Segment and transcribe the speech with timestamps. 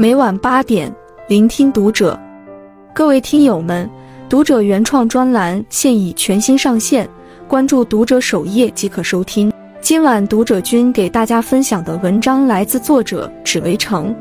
[0.00, 0.94] 每晚八点，
[1.26, 2.16] 聆听读者。
[2.94, 3.90] 各位听友们，
[4.28, 7.08] 读者原创专栏现已全新上线，
[7.48, 9.52] 关注读者首页即可收听。
[9.80, 14.14] 今晚读者君给大家分享的文章来自作者只为城。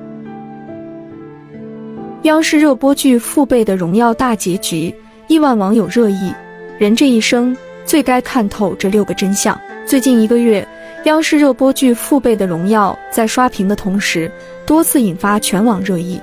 [2.23, 4.91] 央视热播剧《父辈的荣耀》大结局，
[5.28, 6.34] 亿万网友热议。
[6.80, 7.55] 人这一生
[7.86, 9.55] 最该看透这六个真相。
[9.86, 10.68] 最近一个月，
[11.05, 14.32] 央视热播剧《父辈的荣耀》在刷屏的同时，
[14.68, 16.20] 多次引发全网热议。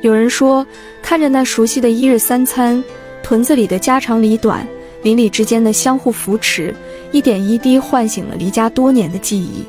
[0.00, 0.64] 有人说，
[1.02, 2.82] 看着那熟悉的一日三餐，
[3.20, 4.64] 屯子里的家长里短，
[5.02, 6.72] 邻里之间的相互扶持，
[7.10, 9.64] 一点一滴唤醒了离家多年的记忆。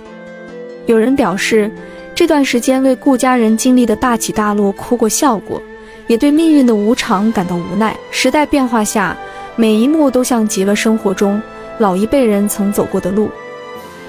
[0.86, 1.70] 有人表示，
[2.14, 5.60] 这段时间为顾家人经历的大起大落哭过笑过，
[6.06, 7.98] 也对命运的无常感到无奈。
[8.12, 9.18] 时代变化下，
[9.56, 11.42] 每一幕都像极了生活中。
[11.80, 13.32] 老一辈人曾走过的路，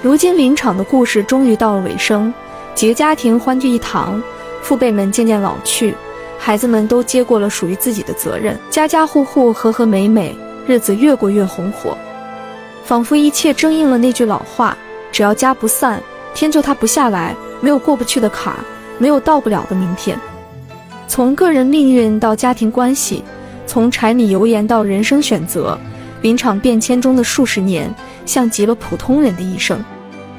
[0.03, 2.31] 如今林场的故事终于到了尾声，
[2.73, 4.21] 几个家庭欢聚一堂，
[4.61, 5.95] 父辈们渐渐老去，
[6.37, 11.97] 孩子们都接过了属于自己的责任，家家户户和和美美，日子越过越红火，
[12.83, 14.75] 仿佛一切正应了那句老话：
[15.11, 16.01] 只要家不散，
[16.33, 18.59] 天就塌不下来，没有过不去的坎儿，
[18.97, 20.19] 没有到不了的明天。
[21.07, 23.23] 从个人命运到家庭关系，
[23.67, 25.77] 从柴米油盐到人生选择。
[26.21, 27.91] 林场变迁中的数十年，
[28.27, 29.83] 像极了普通人的一生，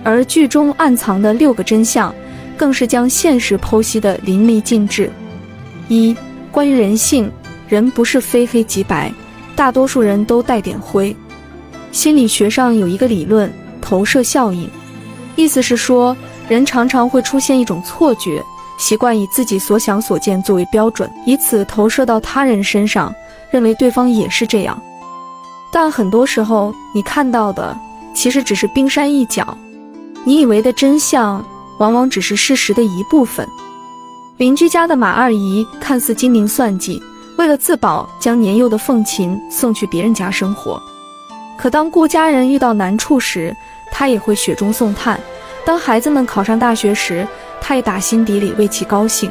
[0.04, 2.14] 而剧中暗藏的六个真相，
[2.56, 5.10] 更是将现实剖析的淋漓尽致。
[5.88, 6.16] 一、
[6.50, 7.30] 关于人性，
[7.68, 9.12] 人不是非黑即白，
[9.54, 11.14] 大多数人都带点灰。
[11.90, 14.68] 心理学上有一个理论——投射效应，
[15.36, 16.16] 意思是说，
[16.48, 18.42] 人常常会出现一种错觉，
[18.78, 23.14] 习惯以自己所想所见作为标准，以此投射到他人身上，
[23.50, 24.80] 认为对方也是这样。
[25.70, 27.76] 但很多时候，你看到的
[28.14, 29.56] 其实只是冰山一角，
[30.24, 31.44] 你以为的真相，
[31.82, 33.44] 往往只是事实的一部分。
[34.36, 37.02] 邻居家的马二姨看似精明算计，
[37.36, 40.80] 为了自保，将年幼的凤琴送去别人家生活。
[41.58, 43.52] 可当顾家人遇到难处时，
[43.90, 45.18] 她也会雪中送炭；
[45.66, 47.26] 当孩子们考上大学时，
[47.60, 49.28] 她也打心底里为其高兴。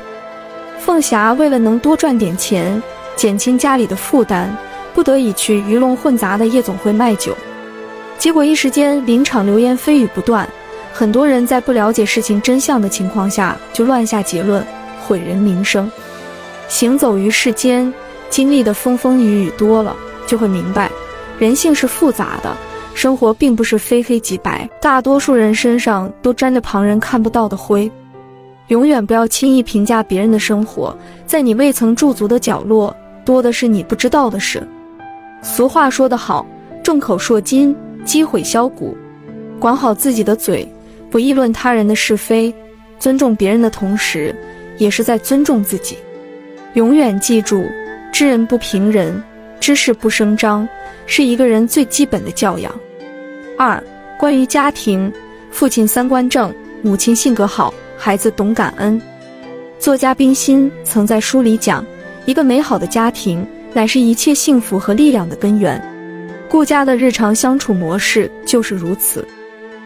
[0.77, 2.83] 凤霞为了能多赚点钱，
[3.15, 4.53] 减轻家里的负担。
[4.93, 7.33] 不得已去鱼龙混杂的夜总会卖酒，
[8.17, 10.45] 结果一时间林场流言蜚语不断，
[10.93, 14.65] 很多人在不了解事情真相的情况下就乱下结论，
[15.05, 15.89] 毁人名声。
[16.67, 17.91] 行走于世间，
[18.29, 19.95] 经历的风风雨雨多了，
[20.27, 20.91] 就会明白，
[21.39, 22.55] 人性是复杂的，
[22.93, 27.89] 生活并不是非黑即白，大多数人身上都沾着旁人看不到的灰。
[28.67, 34.65] 永远不要轻易评价别人的生活，在你未曾驻足的角落，多的是你不知道的事。
[35.41, 36.45] 俗话说得好，
[36.83, 37.75] 众口铄金，
[38.05, 38.95] 积毁销骨。
[39.59, 40.67] 管好自己的嘴，
[41.11, 42.51] 不议论他人的是非，
[42.97, 44.33] 尊重别人的同时，
[44.77, 45.97] 也是在尊重自己。
[46.73, 47.67] 永远记住，
[48.11, 49.21] 知人不评人，
[49.59, 50.67] 知事不声张，
[51.05, 52.73] 是一个人最基本的教养。
[53.57, 53.83] 二、
[54.17, 55.11] 关于家庭，
[55.51, 56.51] 父亲三观正，
[56.81, 58.99] 母亲性格好，孩子懂感恩。
[59.77, 61.85] 作家冰心曾在书里讲，
[62.25, 63.45] 一个美好的家庭。
[63.73, 65.81] 乃是一切幸福和力量的根源。
[66.49, 69.25] 顾家的日常相处模式就是如此。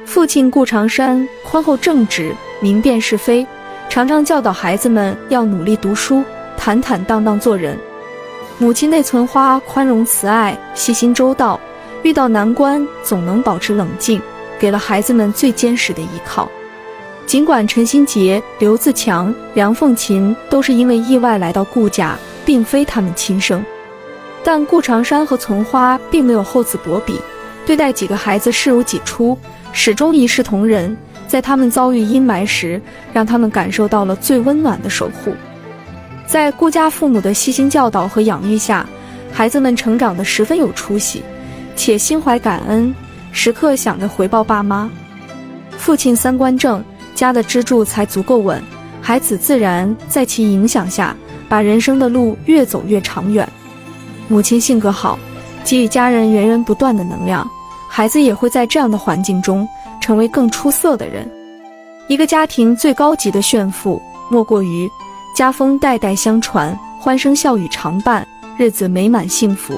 [0.05, 3.45] 父亲顾长山宽厚正直，明辨是非，
[3.89, 6.23] 常常教导孩子们要努力读书，
[6.55, 7.77] 坦坦荡荡做人。
[8.57, 11.59] 母亲内存花宽容慈爱，细心周到，
[12.03, 14.21] 遇到难关总能保持冷静，
[14.59, 16.49] 给了孩子们最坚实的依靠。
[17.25, 23.66] 尽管陈新杰、刘自强、梁凤琴都是因为意外来到顾家，并非他们亲生。
[24.43, 27.19] 但顾长山和存花并没有厚此薄彼，
[27.65, 29.37] 对待几个孩子视如己出，
[29.71, 30.95] 始终一视同仁。
[31.27, 32.79] 在他们遭遇阴霾时，
[33.11, 35.33] 让他们感受到了最温暖的守护。
[36.27, 38.85] 在顾家父母的悉心教导和养育下，
[39.33, 41.23] 孩子们成长得十分有出息，
[41.75, 42.93] 且心怀感恩，
[43.31, 44.90] 时刻想着回报爸妈。
[45.78, 46.84] 父亲三观正，
[47.16, 48.61] 家的支柱才足够稳，
[49.01, 51.16] 孩子自然在其影响下，
[51.49, 53.47] 把人生的路越走越长远。
[54.28, 55.19] 母亲性格好，
[55.66, 57.46] 给予家人源源不断的能量，
[57.90, 59.67] 孩子也会在这样的环境中
[60.00, 61.29] 成为更出色的人。
[62.08, 64.90] 一个家庭最高级的炫富，莫过于
[65.35, 68.26] 家风代代相传，欢声笑语常伴，
[68.58, 69.73] 日子美满幸福。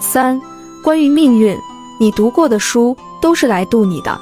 [0.00, 0.38] 三、
[0.82, 1.56] 关于命运，
[2.00, 4.20] 你读过的书都是来渡你的。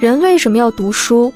[0.00, 1.32] 人为什么要读书？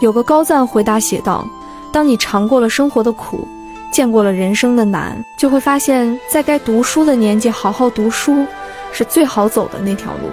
[0.00, 1.48] 有个高赞回答写道：
[1.90, 3.48] 当你尝过了生活的苦。
[3.92, 8.46] 见过了人生的难，就会发现，在该读书的年纪好好读书，
[8.90, 10.30] 是最好走的那条路。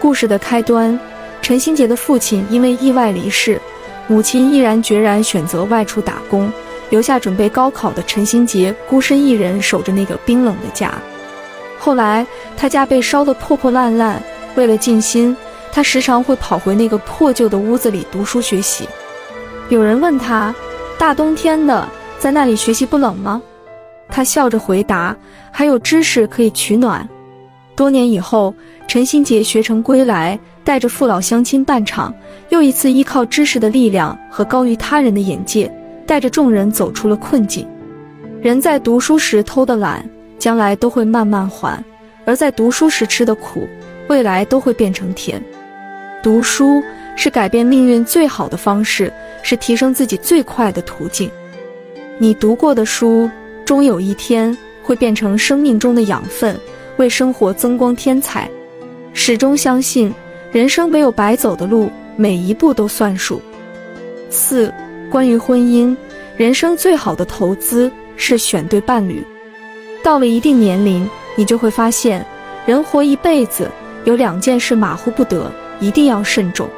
[0.00, 0.98] 故事的开端，
[1.40, 3.60] 陈新杰的父亲因为意外离世，
[4.08, 6.52] 母亲毅然决然选择外出打工，
[6.88, 10.92] 留下准备高考的陈新杰孤身一人守着那个冰冷的家。
[11.78, 12.26] 后来
[12.56, 14.20] 他家被烧得破破烂烂，
[14.56, 15.36] 为了静心，
[15.70, 18.88] 他时常会跑回那个破旧的屋子里读书学习。
[19.68, 20.52] 有人问他
[20.98, 21.88] ：“大冬天的，
[22.20, 23.42] 在那里学习不冷吗？”
[24.08, 25.16] 他笑着回答
[25.50, 27.08] ：“还有知识可以取暖。”
[27.74, 28.54] 多年以后，
[28.86, 32.12] 陈新杰学成归来，带着父老乡亲办厂，
[32.50, 35.72] 又一次依靠知识的力量和高于他人的眼界，
[36.06, 37.66] 带着众人走出了困境。
[38.42, 40.04] 人在读书时偷的懒，
[40.38, 41.82] 将来都会慢慢还；
[42.26, 43.66] 而在读书时吃的苦，
[44.08, 45.42] 未来都会变成甜。
[46.22, 46.82] 读书
[47.16, 49.10] 是改变命运最好的方式，
[49.42, 51.30] 是提升自己最快的途径。
[52.22, 53.28] 你读过的书。
[53.64, 56.58] 终有一天会变成生命中的养分，
[56.98, 58.50] 为生活增光添彩。
[59.14, 60.12] 始终相信，
[60.52, 63.40] 人生没有白走的路，每一步都算数。
[64.28, 64.70] 四、
[65.08, 65.96] 关于婚姻，
[66.36, 69.24] 人生最好的投资是选对伴侣。
[70.02, 72.26] 到了一定年龄，你就会发现，
[72.66, 73.70] 人活一辈子
[74.04, 76.68] 有两件事马虎不得，一定要慎重：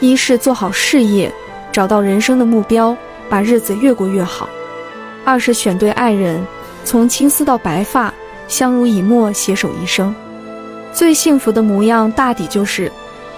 [0.00, 1.30] 一是做好事业，
[1.72, 2.96] 找到人生的目标，
[3.28, 4.48] 把日子越过越好。
[5.24, 6.44] 二是选对爱人，
[6.84, 8.12] 从青丝到白发，
[8.48, 10.14] 相濡以沫，携手一生。
[10.92, 12.90] 最幸福的模样，大抵就是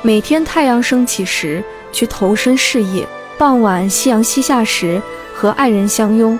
[0.02, 3.06] 每天太阳升起时去投身事业，
[3.38, 5.00] 傍晚夕阳西下时
[5.34, 6.38] 和爱人相拥。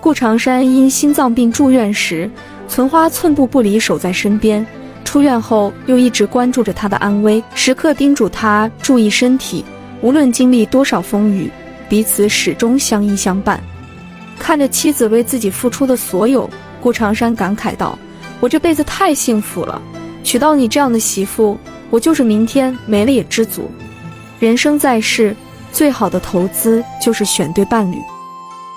[0.00, 2.30] 顾长山因心脏病住院时，
[2.68, 4.64] 存花寸步不离守在身边；
[5.04, 9.64] 出院后又一直关注着他的安危，时刻叮嘱他注意身体。
[10.00, 11.50] 无论经历多少风雨，
[11.88, 13.60] 彼此始终相依相伴。
[14.38, 16.48] 看着妻子为自己付出的所有，
[16.80, 17.98] 顾长山感慨道
[18.40, 19.82] ：“我这辈子太幸福了，
[20.22, 21.58] 娶到你这样的媳妇，
[21.90, 23.70] 我就是明天没了也知足。
[24.38, 25.34] 人生在世，
[25.72, 27.96] 最好的投资就是选对伴侣。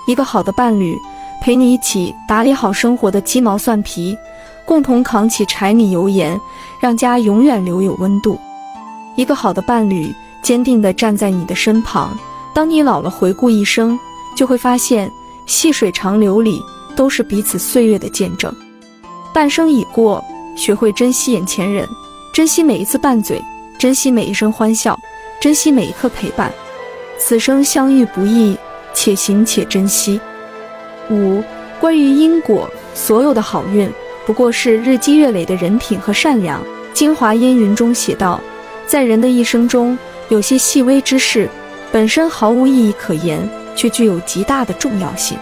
[0.06, 0.94] 一个好的伴侣，
[1.40, 4.18] 陪你一起打理好生活的鸡毛蒜皮，
[4.64, 6.38] 共同扛起柴米油盐，
[6.80, 8.38] 让家永远留有温度。
[9.14, 10.12] 一个好的伴侣，
[10.42, 12.18] 坚定地站在你的身旁，
[12.52, 13.98] 当你老了，回顾一生，
[14.36, 15.10] 就会发现。”
[15.46, 16.62] 细水长流里，
[16.94, 18.54] 都是彼此岁月的见证。
[19.34, 20.22] 半生已过，
[20.56, 21.88] 学会珍惜眼前人，
[22.32, 23.42] 珍惜每一次拌嘴，
[23.78, 24.98] 珍惜每一声欢笑，
[25.40, 26.52] 珍惜每一刻陪伴。
[27.18, 28.56] 此生相遇不易，
[28.92, 30.20] 且行且珍惜。
[31.10, 31.42] 五、
[31.80, 33.90] 关于因果，所有的好运
[34.26, 36.62] 不过是日积月累的人品和善良。
[36.92, 38.40] 《精华烟云》中写道，
[38.86, 39.96] 在人的一生中，
[40.28, 41.48] 有些细微之事，
[41.90, 43.48] 本身毫无意义可言。
[43.74, 45.36] 却具有极大的重要性。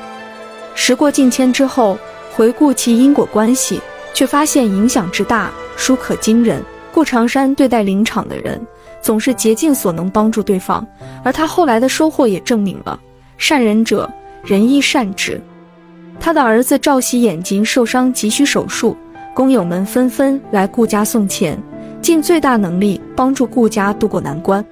[0.74, 1.98] 时过境迁之后，
[2.34, 3.80] 回顾其因果关系，
[4.14, 6.62] 却发现影响之大，殊可惊人。
[6.92, 8.60] 顾长山对待林场的人，
[9.00, 10.84] 总是竭尽所能帮助对方，
[11.22, 12.98] 而他后来的收获也证明了：
[13.38, 14.10] 善人者，
[14.42, 15.40] 人亦善之。
[16.18, 18.96] 他的儿子赵喜眼睛受伤，急需手术，
[19.32, 21.56] 工友们纷纷来顾家送钱，
[22.02, 24.64] 尽最大能力帮助顾家渡过难关。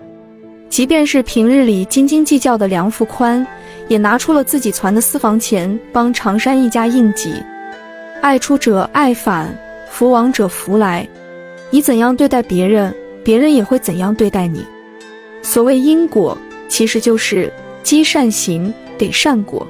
[0.68, 3.44] 即便是平日里斤斤计较的梁福宽，
[3.88, 7.32] 也拿出了自己攒的私房钱帮长山一家应急。
[8.20, 9.56] 爱出者爱返，
[9.90, 11.08] 福往者福来。
[11.70, 12.94] 你怎样对待别人，
[13.24, 14.64] 别人也会怎样对待你。
[15.42, 16.36] 所谓因果，
[16.68, 19.66] 其实就是积善行得善果。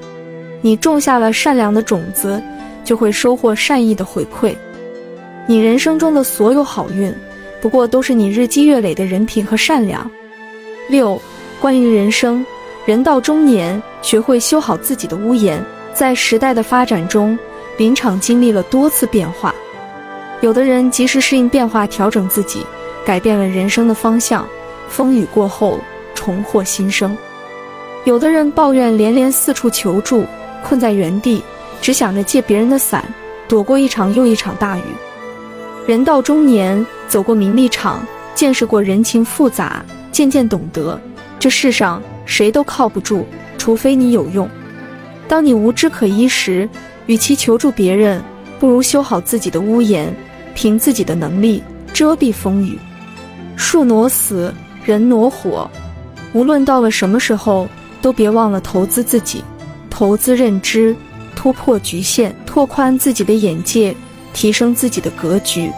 [0.60, 2.42] 你种下了善良的种子，
[2.84, 4.54] 就会收获善意的回馈。
[5.46, 7.14] 你人生中的所有好运，
[7.60, 10.10] 不过都是你日积月累的人品和善良。
[10.88, 11.20] 六，
[11.60, 12.44] 关于人生，
[12.86, 15.62] 人到中年，学会修好自己的屋檐。
[15.92, 17.38] 在时代的发展中，
[17.76, 19.54] 林场经历了多次变化。
[20.40, 22.64] 有的人及时适应变化，调整自己，
[23.04, 24.46] 改变了人生的方向。
[24.88, 25.78] 风雨过后，
[26.14, 27.16] 重获新生。
[28.04, 30.24] 有的人抱怨连连，四处求助，
[30.64, 31.42] 困在原地，
[31.82, 33.04] 只想着借别人的伞，
[33.46, 34.82] 躲过一场又一场大雨。
[35.86, 39.84] 人到中年，走过名利场，见识过人情复杂。
[40.10, 41.00] 渐渐懂得，
[41.38, 43.24] 这世上谁都靠不住，
[43.56, 44.48] 除非你有用。
[45.28, 46.68] 当你无枝可依时，
[47.06, 48.22] 与其求助别人，
[48.58, 50.14] 不如修好自己的屋檐，
[50.54, 51.62] 凭自己的能力
[51.92, 52.78] 遮蔽风雨。
[53.56, 54.52] 树挪死，
[54.84, 55.70] 人挪活。
[56.32, 57.68] 无论到了什么时候，
[58.00, 59.42] 都别忘了投资自己，
[59.90, 60.94] 投资认知，
[61.34, 63.94] 突破局限，拓宽自己的眼界，
[64.32, 65.70] 提升自己的格局。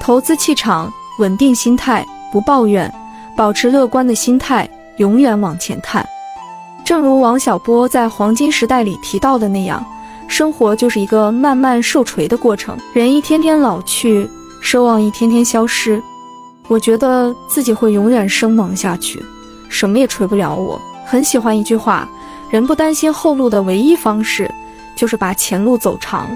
[0.00, 2.92] 投资气场，稳定心态，不抱怨。
[3.36, 6.04] 保持乐观的心态，永远往前看。
[6.84, 9.84] 正如王小波在《黄金时代》里提到的那样，
[10.26, 12.76] 生活就是一个慢慢受锤的过程。
[12.94, 14.28] 人一天天老去，
[14.62, 16.02] 奢望一天天消失。
[16.68, 19.22] 我觉得自己会永远生猛下去，
[19.68, 20.80] 什么也锤不了我。
[21.04, 22.08] 很喜欢一句话：
[22.50, 24.50] 人不担心后路的唯一方式，
[24.96, 26.26] 就是把前路走长。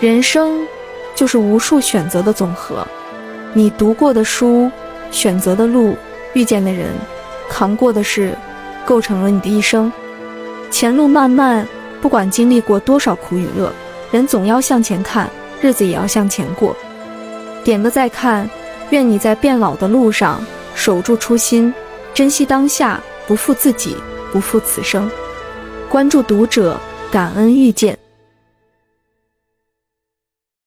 [0.00, 0.60] 人生
[1.14, 2.86] 就是无数选择的总和，
[3.54, 4.70] 你读过的书、
[5.12, 5.96] 选择的路、
[6.32, 6.88] 遇见的人、
[7.48, 8.36] 扛过的事，
[8.84, 9.92] 构成了你的一生。
[10.70, 11.64] 前路漫漫，
[12.00, 13.70] 不管经历过多少苦与乐，
[14.10, 16.74] 人总要向前看，日子也要向前过。
[17.62, 18.48] 点个再看，
[18.90, 21.72] 愿你在变老的路上守住初心，
[22.12, 23.96] 珍惜当下，不负自己，
[24.32, 25.08] 不负此生。
[25.88, 28.01] 关注读者，感恩遇见。